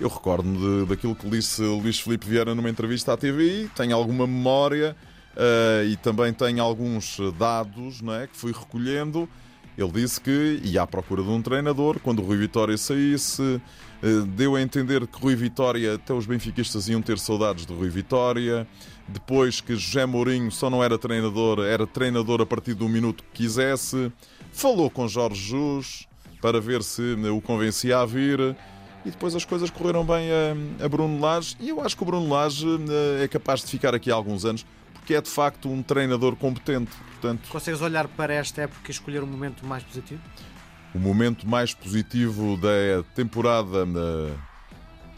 eu 0.00 0.08
recordo-me 0.08 0.86
daquilo 0.86 1.14
que 1.14 1.28
disse 1.28 1.60
Luís 1.60 2.00
Filipe 2.00 2.26
Vieira 2.26 2.54
numa 2.54 2.70
entrevista 2.70 3.12
à 3.12 3.16
TVI, 3.16 3.70
tenho 3.76 3.94
alguma 3.94 4.26
memória 4.26 4.96
uh, 5.36 5.84
e 5.84 5.96
também 5.96 6.32
tenho 6.32 6.62
alguns 6.62 7.18
dados 7.38 8.00
não 8.00 8.14
é, 8.14 8.26
que 8.26 8.36
fui 8.36 8.52
recolhendo. 8.52 9.28
Ele 9.76 9.92
disse 9.92 10.20
que 10.20 10.60
ia 10.64 10.82
à 10.82 10.86
procura 10.86 11.22
de 11.22 11.28
um 11.28 11.42
treinador 11.42 12.00
quando 12.00 12.20
o 12.20 12.22
Rui 12.22 12.38
Vitória 12.38 12.76
saísse. 12.78 13.60
Uh, 14.02 14.24
deu 14.26 14.56
a 14.56 14.62
entender 14.62 15.06
que 15.06 15.20
Rui 15.20 15.34
Vitória, 15.34 15.94
até 15.94 16.14
os 16.14 16.26
benfiquistas 16.26 16.88
iam 16.88 17.02
ter 17.02 17.18
saudades 17.18 17.66
de 17.66 17.74
Rui 17.74 17.88
Vitória. 17.88 18.66
Depois 19.06 19.60
que 19.60 19.76
José 19.76 20.06
Mourinho 20.06 20.50
só 20.50 20.70
não 20.70 20.82
era 20.82 20.98
treinador, 20.98 21.60
era 21.60 21.86
treinador 21.86 22.40
a 22.40 22.46
partir 22.46 22.74
do 22.74 22.88
minuto 22.88 23.22
que 23.24 23.42
quisesse. 23.44 24.10
Falou 24.50 24.90
com 24.90 25.06
Jorge 25.06 25.42
Jus 25.42 26.08
para 26.40 26.60
ver 26.60 26.82
se 26.82 27.14
o 27.30 27.40
convencia 27.40 27.98
a 27.98 28.06
vir. 28.06 28.56
E 29.04 29.10
depois 29.10 29.36
as 29.36 29.44
coisas 29.44 29.70
correram 29.70 30.04
bem 30.04 30.28
a, 30.80 30.84
a 30.84 30.88
Bruno 30.88 31.20
Lage. 31.20 31.54
E 31.60 31.68
eu 31.68 31.80
acho 31.80 31.96
que 31.96 32.02
o 32.02 32.06
Bruno 32.06 32.28
Lage 32.28 32.66
uh, 32.66 33.22
é 33.22 33.28
capaz 33.28 33.60
de 33.60 33.66
ficar 33.66 33.94
aqui 33.94 34.10
há 34.10 34.14
alguns 34.14 34.44
anos 34.44 34.64
porque 35.06 35.14
é 35.14 35.20
de 35.20 35.30
facto 35.30 35.70
um 35.70 35.84
treinador 35.84 36.34
competente. 36.34 36.90
Portanto, 37.12 37.48
Consegues 37.48 37.80
olhar 37.80 38.08
para 38.08 38.34
esta 38.34 38.62
época 38.62 38.80
e 38.88 38.90
escolher 38.90 39.22
um 39.22 39.26
momento 39.26 39.64
mais 39.64 39.84
positivo? 39.84 40.20
O 40.92 40.98
momento 40.98 41.48
mais 41.48 41.72
positivo 41.72 42.56
da 42.56 43.04
temporada 43.14 43.84
uh, 43.84 44.32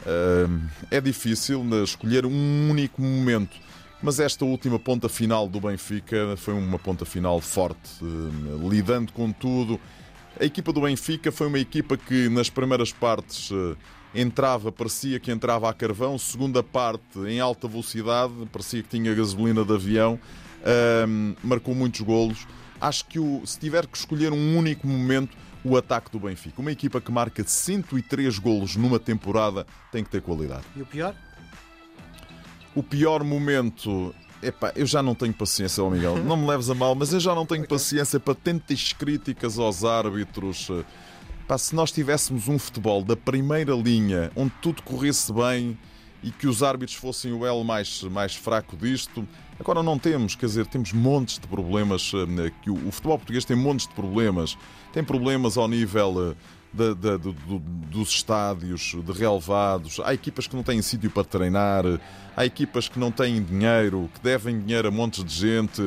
uh, 0.05 0.69
é 0.91 1.01
difícil 1.01 1.63
uh, 1.63 1.83
escolher 1.83 2.27
um 2.27 2.69
único 2.69 3.01
momento, 3.01 3.57
mas 4.03 4.21
esta 4.21 4.45
última 4.45 4.79
ponta 4.79 5.09
final 5.09 5.49
do 5.49 5.59
Benfica 5.59 6.37
foi 6.37 6.53
uma 6.53 6.79
ponta 6.79 7.07
final 7.07 7.41
forte, 7.41 7.91
lidando 8.69 9.11
com 9.15 9.33
tudo. 9.33 9.81
A 10.39 10.45
equipa 10.45 10.71
do 10.71 10.83
Benfica 10.83 11.33
foi 11.33 11.47
uma 11.47 11.59
equipa 11.59 11.97
que 11.97 12.29
nas 12.29 12.51
primeiras 12.51 12.93
partes 12.93 13.51
entrava, 14.15 14.73
parecia 14.73 15.21
que 15.21 15.31
entrava 15.31 15.69
a 15.69 15.73
carvão, 15.73 16.19
segunda 16.19 16.63
parte 16.63 17.19
em 17.27 17.41
alta 17.41 17.69
velocidade, 17.69 18.33
parecia 18.53 18.83
que 18.83 18.89
tinha 18.89 19.15
gasolina 19.15 19.65
de 19.65 19.73
avião, 19.73 20.19
marcou 21.43 21.75
muitos 21.75 22.01
golos. 22.01 22.47
Acho 22.81 23.07
que 23.07 23.19
o, 23.19 23.43
se 23.45 23.59
tiver 23.59 23.87
que 23.87 23.97
escolher 23.97 24.33
um 24.33 24.57
único 24.57 24.87
momento, 24.87 25.37
o 25.65 25.77
ataque 25.77 26.11
do 26.11 26.21
Benfica. 26.21 26.61
Uma 26.61 26.71
equipa 26.71 27.01
que 27.01 27.11
marca 27.11 27.43
103 27.45 28.39
golos 28.39 28.77
numa 28.77 28.99
temporada 28.99 29.67
tem 29.91 30.05
que 30.05 30.11
ter 30.11 30.23
qualidade. 30.23 30.65
E 30.77 30.83
o 30.83 30.87
pior? 30.87 31.15
O 32.75 32.83
pior 32.83 33.25
momento 33.25 34.15
Epá, 34.41 34.73
eu 34.77 34.87
já 34.87 35.03
não 35.03 35.15
tenho 35.15 35.33
paciência, 35.35 35.83
oh 35.83 35.91
Miguel. 35.91 36.17
Não 36.19 36.37
me 36.37 36.47
leves 36.47 36.71
a 36.71 36.75
mal, 36.75 36.95
mas 36.95 37.13
eu 37.13 37.19
já 37.19 37.35
não 37.35 37.45
tenho 37.45 37.63
okay. 37.65 37.77
paciência 37.77 38.21
para 38.21 38.35
tantas 38.35 38.93
críticas 38.93 39.59
aos 39.59 39.85
árbitros. 39.85 40.71
Pá, 41.49 41.57
se 41.57 41.75
nós 41.75 41.91
tivéssemos 41.91 42.47
um 42.47 42.59
futebol 42.59 43.03
da 43.03 43.17
primeira 43.17 43.73
linha, 43.73 44.31
onde 44.37 44.53
tudo 44.61 44.83
corresse 44.83 45.33
bem 45.33 45.79
e 46.23 46.31
que 46.31 46.47
os 46.47 46.63
árbitros 46.63 46.99
fossem 46.99 47.33
o 47.33 47.47
elo 47.47 47.65
mais, 47.65 48.03
mais 48.03 48.35
fraco 48.35 48.77
disto, 48.77 49.27
agora 49.59 49.83
não 49.83 49.99
temos, 49.99 50.35
quer 50.35 50.45
dizer, 50.45 50.67
temos 50.67 50.93
montes 50.93 51.39
de 51.39 51.49
problemas. 51.49 52.13
Eh, 52.15 52.53
que 52.61 52.69
o, 52.69 52.75
o 52.75 52.93
futebol 52.93 53.17
português 53.17 53.47
tem 53.47 53.57
montes 53.57 53.89
de 53.89 53.95
problemas. 53.95 54.59
Tem 54.93 55.03
problemas 55.03 55.57
ao 55.57 55.67
nível. 55.67 56.37
De, 56.71 56.95
de, 56.95 57.19
de, 57.19 57.33
dos 57.91 58.11
estádios, 58.11 58.95
de 58.95 59.13
relevados. 59.13 60.01
Há 60.05 60.13
equipas 60.13 60.47
que 60.47 60.55
não 60.55 60.63
têm 60.63 60.83
sítio 60.83 61.11
para 61.11 61.25
treinar, 61.25 61.85
há 62.37 62.45
equipas 62.45 62.89
que 62.89 62.99
não 62.99 63.11
têm 63.11 63.43
dinheiro, 63.43 64.11
que 64.15 64.21
devem 64.21 64.61
dinheiro 64.61 64.87
a 64.87 64.91
montes 64.91 65.25
de 65.25 65.35
gente. 65.35 65.81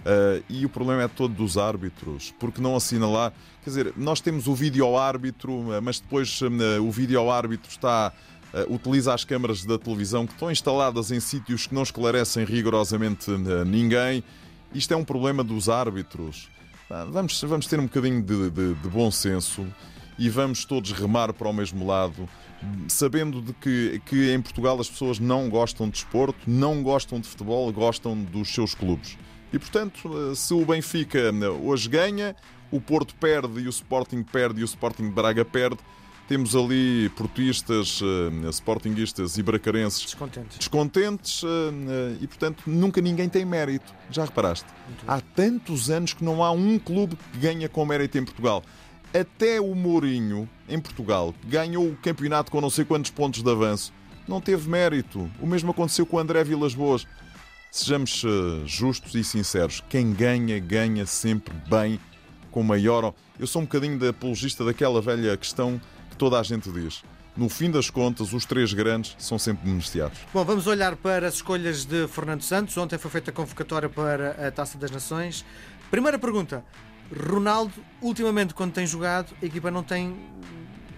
Uh, 0.00 0.42
e 0.48 0.64
o 0.64 0.68
problema 0.68 1.02
é 1.02 1.08
todo 1.08 1.34
dos 1.34 1.58
árbitros, 1.58 2.34
porque 2.38 2.60
não 2.60 2.74
assinalar. 2.74 3.32
Quer 3.62 3.70
dizer, 3.70 3.92
nós 3.96 4.20
temos 4.20 4.46
o 4.46 4.54
vídeo-árbitro, 4.54 5.74
eh, 5.74 5.80
mas 5.80 6.00
depois 6.00 6.40
uh, 6.40 6.46
o 6.82 6.90
vídeo-árbitro 6.90 7.70
está. 7.70 8.12
Uh, 8.52 8.74
utiliza 8.74 9.14
as 9.14 9.24
câmaras 9.24 9.64
da 9.64 9.78
televisão 9.78 10.26
que 10.26 10.32
estão 10.32 10.50
instaladas 10.50 11.12
em 11.12 11.20
sítios 11.20 11.68
que 11.68 11.74
não 11.74 11.82
esclarecem 11.82 12.44
rigorosamente 12.44 13.30
ninguém. 13.64 14.24
Isto 14.74 14.94
é 14.94 14.96
um 14.96 15.04
problema 15.04 15.44
dos 15.44 15.68
árbitros. 15.68 16.48
Vamos, 17.12 17.40
vamos 17.42 17.66
ter 17.68 17.78
um 17.78 17.84
bocadinho 17.84 18.20
de, 18.20 18.50
de, 18.50 18.74
de 18.74 18.88
bom 18.88 19.08
senso 19.08 19.64
e 20.20 20.28
vamos 20.28 20.66
todos 20.66 20.92
remar 20.92 21.32
para 21.32 21.48
o 21.48 21.52
mesmo 21.52 21.86
lado, 21.86 22.28
sabendo 22.86 23.40
de 23.40 23.54
que, 23.54 24.02
que 24.04 24.30
em 24.30 24.42
Portugal 24.42 24.78
as 24.78 24.90
pessoas 24.90 25.18
não 25.18 25.48
gostam 25.48 25.88
de 25.88 25.96
esporte, 25.96 26.38
não 26.46 26.82
gostam 26.82 27.18
de 27.18 27.26
futebol, 27.26 27.72
gostam 27.72 28.14
dos 28.22 28.52
seus 28.52 28.74
clubes. 28.74 29.16
E 29.50 29.58
portanto, 29.58 30.36
se 30.36 30.52
o 30.52 30.62
Benfica 30.62 31.32
hoje 31.62 31.88
ganha, 31.88 32.36
o 32.70 32.78
Porto 32.78 33.14
perde 33.14 33.62
e 33.62 33.66
o 33.66 33.70
Sporting 33.70 34.22
perde 34.22 34.60
e 34.60 34.62
o 34.62 34.66
Sporting 34.66 35.04
de 35.04 35.10
Braga 35.10 35.42
perde, 35.42 35.78
temos 36.28 36.54
ali 36.54 37.08
portistas, 37.16 38.00
uh, 38.02 38.50
sportinguistas 38.50 39.38
e 39.38 39.42
bracarenses 39.42 40.02
descontentes, 40.02 40.58
descontentes 40.58 41.42
uh, 41.42 41.46
uh, 41.46 42.18
e, 42.20 42.26
portanto, 42.28 42.62
nunca 42.66 43.00
ninguém 43.00 43.28
tem 43.28 43.44
mérito. 43.44 43.92
Já 44.10 44.26
reparaste? 44.26 44.66
Há 45.08 45.20
tantos 45.20 45.90
anos 45.90 46.12
que 46.12 46.22
não 46.22 46.44
há 46.44 46.52
um 46.52 46.78
clube 46.78 47.16
que 47.32 47.38
ganha 47.38 47.68
com 47.68 47.84
mérito 47.84 48.16
em 48.16 48.24
Portugal. 48.24 48.62
Até 49.12 49.60
o 49.60 49.74
Mourinho, 49.74 50.48
em 50.68 50.78
Portugal, 50.78 51.34
que 51.40 51.48
ganhou 51.48 51.84
o 51.84 51.96
campeonato 51.96 52.50
com 52.50 52.60
não 52.60 52.70
sei 52.70 52.84
quantos 52.84 53.10
pontos 53.10 53.42
de 53.42 53.50
avanço, 53.50 53.92
não 54.28 54.40
teve 54.40 54.68
mérito. 54.68 55.28
O 55.40 55.46
mesmo 55.46 55.72
aconteceu 55.72 56.06
com 56.06 56.18
André 56.18 56.44
Vilas 56.44 56.74
Boas. 56.74 57.04
Sejamos 57.72 58.22
uh, 58.22 58.64
justos 58.66 59.14
e 59.16 59.24
sinceros. 59.24 59.82
Quem 59.88 60.12
ganha, 60.12 60.58
ganha 60.60 61.04
sempre 61.06 61.52
bem, 61.68 61.98
com 62.52 62.62
maior. 62.62 63.12
Eu 63.38 63.48
sou 63.48 63.62
um 63.62 63.64
bocadinho 63.64 63.98
da 63.98 64.10
apologista 64.10 64.64
daquela 64.64 65.02
velha 65.02 65.36
questão 65.36 65.80
que 66.08 66.16
toda 66.16 66.38
a 66.38 66.42
gente 66.44 66.70
diz. 66.70 67.02
No 67.36 67.48
fim 67.48 67.70
das 67.70 67.90
contas, 67.90 68.32
os 68.32 68.44
três 68.44 68.72
grandes 68.72 69.16
são 69.18 69.38
sempre 69.38 69.68
beneficiados. 69.68 70.18
Bom, 70.32 70.44
vamos 70.44 70.66
olhar 70.68 70.94
para 70.94 71.26
as 71.26 71.34
escolhas 71.34 71.84
de 71.84 72.06
Fernando 72.06 72.42
Santos. 72.42 72.76
Ontem 72.76 72.98
foi 72.98 73.10
feita 73.10 73.30
a 73.30 73.34
convocatória 73.34 73.88
para 73.88 74.46
a 74.46 74.50
Taça 74.52 74.78
das 74.78 74.90
Nações. 74.90 75.44
Primeira 75.90 76.18
pergunta. 76.18 76.64
Ronaldo, 77.12 77.72
ultimamente, 78.00 78.54
quando 78.54 78.72
tem 78.72 78.86
jogado, 78.86 79.34
a 79.42 79.46
equipa 79.46 79.70
não 79.70 79.82
tem 79.82 80.16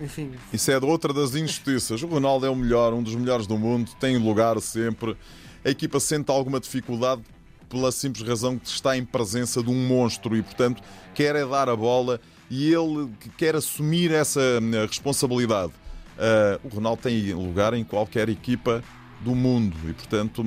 enfim. 0.01 0.33
Isso 0.53 0.71
é 0.71 0.79
outra 0.79 1.13
das 1.13 1.35
injustiças. 1.35 2.03
O 2.03 2.07
Ronaldo 2.07 2.45
é 2.45 2.51
o 2.51 2.57
melhor, 2.57 2.93
um 2.93 3.03
dos 3.03 3.15
melhores 3.15 3.47
do 3.47 3.57
mundo, 3.57 3.93
tem 4.01 4.19
lugar 4.19 4.61
sempre 4.61 5.17
a 5.65 5.71
equipa 5.71 6.01
sente 6.01 6.31
alguma 6.31 6.59
dificuldade 6.59 7.23
pela 7.69 7.91
simples 7.93 8.27
razão 8.27 8.59
que 8.59 8.69
está 8.69 8.97
em 8.97 9.05
presença 9.05 9.63
de 9.63 9.71
um 9.71 9.87
monstro 9.87 10.37
e, 10.37 10.43
portanto, 10.43 10.83
quer 11.15 11.37
é 11.37 11.47
dar 11.47 11.69
a 11.69 11.77
bola 11.77 12.21
e 12.51 12.73
ele 12.73 13.11
quer 13.39 13.57
assumir 13.57 14.11
essa 14.11 14.41
hum, 14.61 14.73
responsabilidade. 14.87 15.73
Uh, 16.13 16.67
o 16.67 16.69
Ronaldo 16.69 17.03
tem 17.03 17.33
lugar 17.33 17.73
em 17.73 17.83
qualquer 17.83 18.29
equipa 18.29 18.83
do 19.21 19.35
mundo 19.35 19.77
e, 19.89 19.93
portanto, 19.95 20.43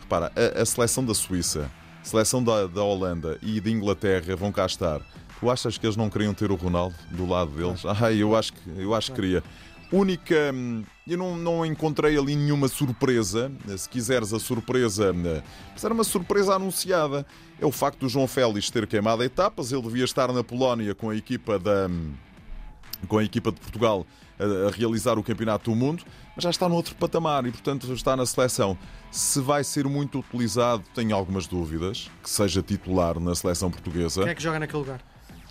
repara, 0.00 0.32
a, 0.34 0.62
a 0.62 0.64
seleção 0.64 1.04
da 1.04 1.14
Suíça, 1.14 1.70
seleção 2.02 2.42
da, 2.42 2.66
da 2.66 2.82
Holanda 2.82 3.38
e 3.42 3.60
de 3.60 3.70
Inglaterra 3.70 4.36
vão 4.36 4.52
cá 4.52 4.66
estar. 4.66 5.00
Tu 5.38 5.50
achas 5.50 5.78
que 5.78 5.86
eles 5.86 5.96
não 5.96 6.10
queriam 6.10 6.34
ter 6.34 6.50
o 6.50 6.54
Ronaldo 6.54 6.94
do 7.10 7.26
lado 7.26 7.50
deles? 7.52 7.82
Ah, 7.86 8.12
eu 8.12 8.36
acho 8.36 8.52
que, 8.52 8.60
eu 8.76 8.94
acho 8.94 9.10
que 9.10 9.16
queria 9.16 9.42
única. 9.92 10.54
Eu 11.06 11.18
não, 11.18 11.36
não 11.36 11.66
encontrei 11.66 12.16
ali 12.16 12.36
nenhuma 12.36 12.68
surpresa. 12.68 13.50
Se 13.76 13.88
quiseres 13.88 14.32
a 14.32 14.38
surpresa, 14.38 15.12
mas 15.72 15.84
era 15.84 15.94
uma 15.94 16.04
surpresa 16.04 16.54
anunciada. 16.54 17.26
É 17.60 17.66
o 17.66 17.72
facto 17.72 18.00
do 18.00 18.08
João 18.08 18.26
Félix 18.26 18.70
ter 18.70 18.86
queimado 18.86 19.22
etapas. 19.22 19.72
Ele 19.72 19.82
devia 19.82 20.04
estar 20.04 20.32
na 20.32 20.44
Polónia 20.44 20.94
com 20.94 21.10
a 21.10 21.16
equipa 21.16 21.58
da 21.58 21.88
com 23.08 23.18
a 23.18 23.24
equipa 23.24 23.50
de 23.52 23.60
Portugal 23.60 24.06
a, 24.38 24.70
realizar 24.70 25.18
o 25.18 25.22
Campeonato 25.22 25.70
do 25.70 25.76
Mundo, 25.76 26.02
mas 26.34 26.42
já 26.42 26.50
está 26.50 26.68
no 26.68 26.74
outro 26.74 26.94
patamar 26.94 27.46
e, 27.46 27.50
portanto, 27.50 27.92
está 27.92 28.16
na 28.16 28.24
seleção. 28.26 28.76
Se 29.10 29.40
vai 29.40 29.62
ser 29.64 29.86
muito 29.86 30.20
utilizado, 30.20 30.82
tenho 30.94 31.14
algumas 31.14 31.46
dúvidas 31.46 32.10
que 32.22 32.30
seja 32.30 32.62
titular 32.62 33.18
na 33.20 33.34
seleção 33.34 33.70
portuguesa. 33.70 34.22
Quem 34.22 34.30
é 34.30 34.34
que 34.34 34.42
joga 34.42 34.58
naquele 34.58 34.78
lugar? 34.78 35.00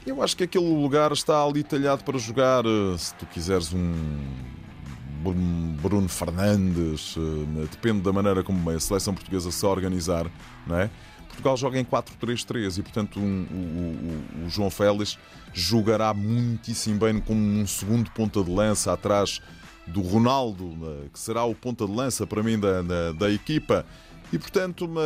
Eu 0.05 0.23
acho 0.23 0.35
que 0.35 0.45
aquele 0.45 0.67
lugar 0.67 1.11
está 1.11 1.43
ali 1.43 1.63
talhado 1.63 2.03
para 2.03 2.17
jogar, 2.17 2.65
eh, 2.65 2.97
se 2.97 3.13
tu 3.15 3.25
quiseres, 3.25 3.73
um 3.73 3.95
Bruno 5.81 6.07
Fernandes, 6.07 7.15
eh, 7.17 7.67
depende 7.69 8.01
da 8.01 8.13
maneira 8.13 8.41
como 8.41 8.69
a 8.69 8.79
seleção 8.79 9.13
portuguesa 9.13 9.51
se 9.51 9.65
organizar, 9.65 10.25
não 10.65 10.77
é? 10.77 10.89
Portugal 11.29 11.55
joga 11.55 11.79
em 11.79 11.85
4-3-3 11.85 12.79
e, 12.79 12.81
portanto, 12.83 13.19
um, 13.19 13.45
o, 13.49 14.45
o, 14.45 14.49
João 14.49 14.69
Félix 14.69 15.17
jogará 15.53 16.13
muitíssimo 16.13 16.99
bem 16.99 17.19
como 17.19 17.39
um 17.39 17.65
segundo 17.65 18.11
ponta 18.11 18.43
de 18.43 18.51
lança 18.51 18.91
atrás 18.91 19.41
do 19.87 20.01
Ronaldo, 20.01 20.77
eh, 20.83 21.07
que 21.11 21.19
será 21.19 21.45
o 21.45 21.55
ponta 21.55 21.85
de 21.85 21.91
lança 21.91 22.27
para 22.27 22.43
mim 22.43 22.59
da, 22.59 22.81
da, 22.81 23.11
da 23.13 23.31
equipa. 23.31 23.85
E, 24.31 24.37
portanto, 24.37 24.85
uma, 24.85 25.01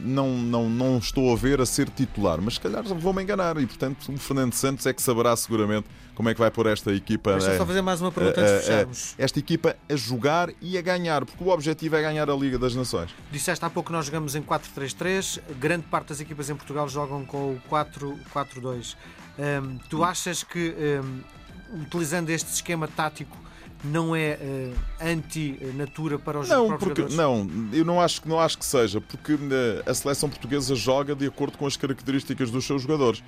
não, 0.00 0.36
não, 0.36 0.68
não 0.68 0.98
estou 0.98 1.32
a 1.32 1.36
ver 1.36 1.60
a 1.60 1.66
ser 1.66 1.88
titular. 1.90 2.40
Mas 2.40 2.54
se 2.54 2.60
calhar 2.60 2.82
vou-me 2.82 3.22
enganar 3.22 3.56
e, 3.58 3.66
portanto, 3.66 4.12
o 4.12 4.18
Fernando 4.18 4.52
Santos 4.52 4.86
é 4.86 4.92
que 4.92 5.02
saberá 5.02 5.36
seguramente 5.36 5.86
como 6.14 6.28
é 6.28 6.34
que 6.34 6.40
vai 6.40 6.50
pôr 6.50 6.66
esta 6.66 6.92
equipa. 6.92 7.32
Deixa 7.32 7.56
só 7.56 7.64
fazer 7.64 7.82
mais 7.82 8.00
uma 8.00 8.12
pergunta 8.12 8.40
antes 8.40 8.52
de 8.52 8.60
fecharmos. 8.60 9.14
Esta 9.16 9.38
equipa 9.38 9.76
a 9.88 9.96
jogar 9.96 10.50
e 10.60 10.76
a 10.76 10.82
ganhar, 10.82 11.24
porque 11.24 11.42
o 11.42 11.48
objetivo 11.48 11.96
é 11.96 12.02
ganhar 12.02 12.28
a 12.28 12.34
Liga 12.34 12.58
das 12.58 12.74
Nações. 12.74 13.10
Disseste 13.30 13.64
há 13.64 13.70
pouco 13.70 13.88
que 13.88 13.92
nós 13.92 14.06
jogamos 14.06 14.34
em 14.34 14.42
4-3-3, 14.42 15.40
grande 15.58 15.86
parte 15.86 16.08
das 16.08 16.20
equipas 16.20 16.50
em 16.50 16.56
Portugal 16.56 16.88
jogam 16.88 17.24
com 17.24 17.52
o 17.52 17.62
4-4-2. 17.70 18.96
Um, 19.38 19.78
tu 19.88 20.04
achas 20.04 20.42
que, 20.42 20.74
um, 21.02 21.80
utilizando 21.82 22.28
este 22.28 22.52
esquema 22.52 22.86
tático, 22.86 23.36
não 23.82 24.14
é 24.14 24.38
uh, 24.40 24.74
anti-natura 25.00 26.18
para 26.18 26.40
os 26.40 26.48
não, 26.48 26.68
porque, 26.68 27.02
jogadores? 27.02 27.16
Não, 27.16 27.48
eu 27.72 27.84
não 27.84 28.00
acho, 28.00 28.20
não 28.26 28.38
acho 28.38 28.58
que 28.58 28.64
seja, 28.64 29.00
porque 29.00 29.32
uh, 29.32 29.38
a 29.86 29.94
seleção 29.94 30.28
portuguesa 30.28 30.74
joga 30.74 31.14
de 31.14 31.26
acordo 31.26 31.56
com 31.56 31.66
as 31.66 31.76
características 31.76 32.50
dos 32.50 32.64
seus 32.64 32.82
jogadores. 32.82 33.22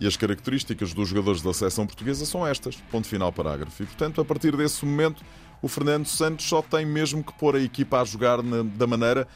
E 0.00 0.06
as 0.06 0.16
características 0.16 0.94
dos 0.94 1.08
jogadores 1.08 1.42
da 1.42 1.52
seleção 1.52 1.84
portuguesa 1.84 2.24
são 2.24 2.46
estas. 2.46 2.76
Ponto 2.90 3.08
final, 3.08 3.32
parágrafo. 3.32 3.82
E, 3.82 3.86
portanto, 3.86 4.20
a 4.20 4.24
partir 4.24 4.56
desse 4.56 4.84
momento, 4.86 5.24
o 5.60 5.66
Fernando 5.66 6.06
Santos 6.06 6.46
só 6.46 6.62
tem 6.62 6.86
mesmo 6.86 7.24
que 7.24 7.32
pôr 7.32 7.56
a 7.56 7.60
equipa 7.60 8.00
a 8.00 8.04
jogar 8.04 8.40
na, 8.40 8.62
da 8.62 8.86
maneira 8.86 9.26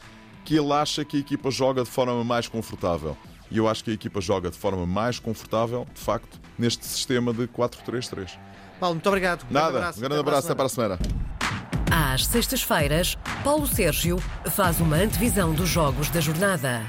que 0.45 0.55
ele 0.55 0.71
acha 0.71 1.03
que 1.03 1.17
a 1.17 1.19
equipa 1.19 1.51
joga 1.51 1.83
de 1.83 1.89
forma 1.89 2.23
mais 2.23 2.47
confortável. 2.47 3.17
E 3.51 3.57
eu 3.57 3.67
acho 3.67 3.83
que 3.83 3.91
a 3.91 3.93
equipa 3.93 4.21
joga 4.21 4.49
de 4.49 4.57
forma 4.57 4.85
mais 4.85 5.19
confortável, 5.19 5.85
de 5.93 5.99
facto, 5.99 6.39
neste 6.57 6.85
sistema 6.85 7.33
de 7.33 7.47
4-3-3. 7.47 8.37
Paulo, 8.79 8.95
muito 8.95 9.07
obrigado. 9.07 9.45
Nada, 9.49 9.73
um, 9.73 9.77
abraço, 9.77 9.97
um 9.97 10.01
grande 10.01 10.19
abraço, 10.19 10.47
até 10.47 10.55
para 10.55 10.65
a 10.65 10.69
semana. 10.69 10.99
Às 11.91 12.25
sextas-feiras, 12.25 13.17
Paulo 13.43 13.67
Sérgio 13.67 14.17
faz 14.51 14.79
uma 14.79 14.95
antevisão 14.97 15.53
dos 15.53 15.69
jogos 15.69 16.09
da 16.09 16.19
jornada. 16.19 16.81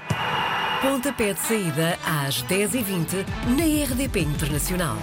Pontapé 0.80 1.32
de 1.32 1.40
saída 1.40 1.98
às 2.04 2.42
10h20 2.44 3.26
na 3.56 3.84
RDP 3.84 4.20
Internacional. 4.20 4.96